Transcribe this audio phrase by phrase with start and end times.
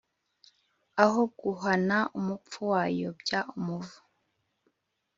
[1.03, 3.99] Aho guhana umupfu wayobya umuvu.